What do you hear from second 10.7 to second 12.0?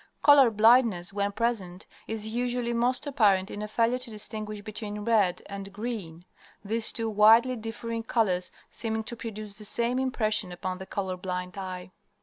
the color blind eye.